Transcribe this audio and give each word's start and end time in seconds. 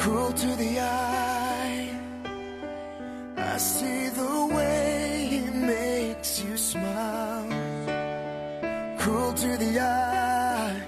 cruel 0.00 0.32
to 0.32 0.50
the 0.56 0.80
eye. 0.80 1.90
I 3.36 3.56
see 3.58 4.08
the 4.08 4.34
way 4.56 5.28
he 5.34 5.42
makes 5.74 6.42
you 6.42 6.56
smile. 6.56 7.46
Cruel 8.98 9.32
to 9.44 9.50
the 9.64 9.72
eye. 9.78 10.80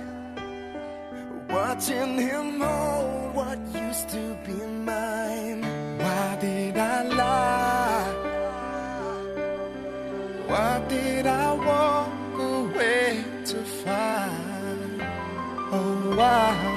Watching 1.51 2.13
him 2.29 2.61
hold 2.61 3.35
what 3.35 3.59
used 3.87 4.09
to 4.17 4.25
be 4.47 4.59
mine. 4.91 5.61
Why 6.03 6.39
did 6.41 6.79
I 6.79 6.99
lie? 7.21 8.15
Why 10.51 10.73
did 10.89 11.27
I 11.27 11.49
walk 11.69 12.35
away 12.55 13.25
to 13.51 13.59
find? 13.85 15.03
Oh, 15.71 16.17
why? 16.17 16.72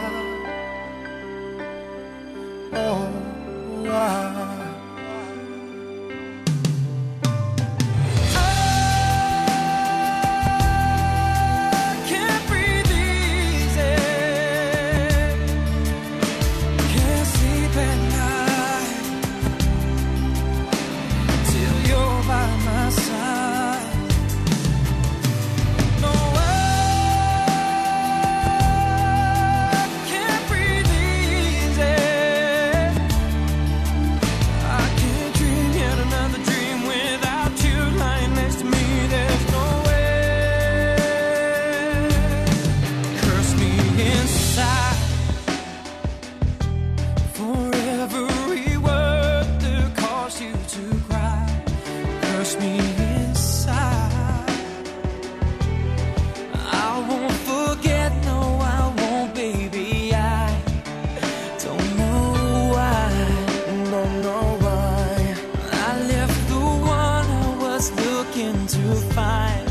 looking 68.36 68.68
to 68.68 68.96
find 69.14 69.65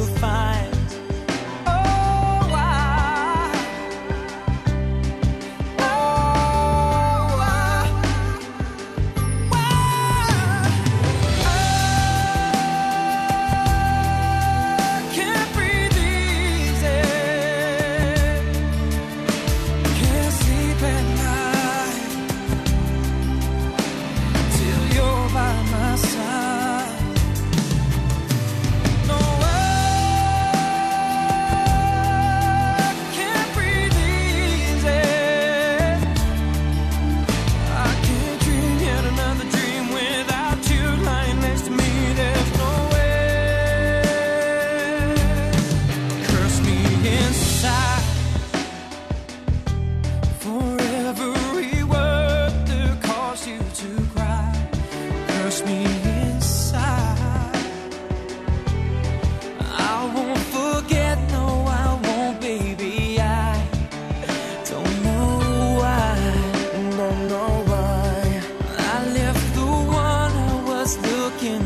will 0.00 0.06
find 0.16 0.49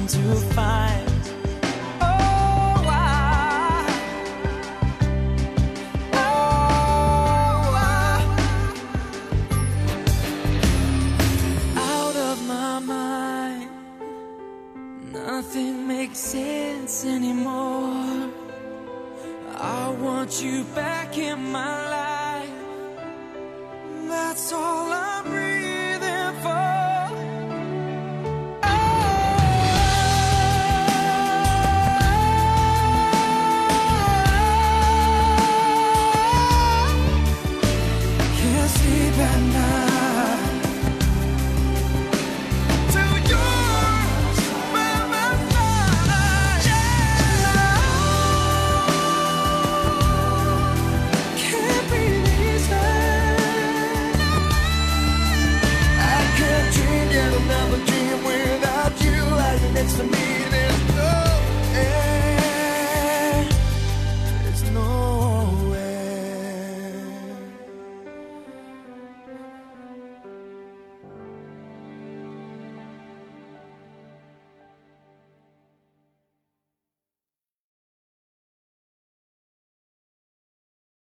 to 0.08 0.34
find. 0.54 1.10
Oh, 2.00 2.84
oh, 6.12 6.50
nothing 15.12 15.88
makes 15.88 16.18
sense 16.18 17.04
anymore. 17.06 18.30
I 19.56 19.88
want 20.00 20.42
you 20.42 20.64
back 20.74 21.16
in 21.16 21.38
my 21.50 21.88
life. 21.90 22.50
That's 24.08 24.52
all. 24.52 24.83